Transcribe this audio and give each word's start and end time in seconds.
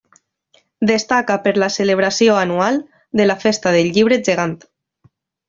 Destaca 0.91 1.35
per 1.43 1.53
la 1.63 1.69
celebració 1.75 2.39
anual 2.45 2.81
de 3.21 3.29
la 3.29 3.37
Festa 3.45 3.75
del 3.77 3.93
llibre 3.99 4.21
gegant. 4.31 4.59